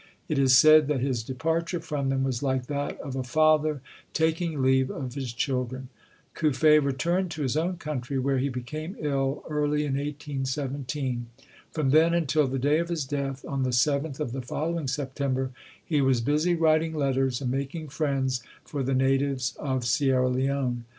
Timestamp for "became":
8.49-8.95